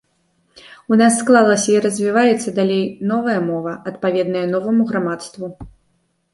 [0.95, 5.45] У нас склалася і развіваецца далей новая мова, адпаведная новаму грамадству.